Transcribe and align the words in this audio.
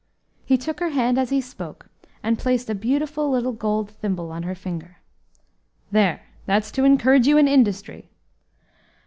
He 0.47 0.57
took 0.57 0.79
her 0.79 0.89
hand, 0.89 1.19
as 1.19 1.29
he 1.29 1.39
spoke, 1.41 1.85
and 2.23 2.39
placed 2.39 2.71
a 2.71 2.73
beautiful 2.73 3.29
little 3.29 3.51
gold 3.51 3.91
thimble 3.91 4.31
on 4.31 4.41
her 4.41 4.55
finger. 4.55 4.97
"There, 5.91 6.23
that's 6.47 6.71
to 6.71 6.85
encourage 6.85 7.27
you 7.27 7.37
in 7.37 7.47
industry." 7.47 8.09